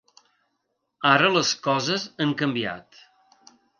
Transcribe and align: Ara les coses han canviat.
Ara 1.09 1.29
les 1.35 1.51
coses 1.67 2.07
han 2.25 2.33
canviat. 2.41 3.03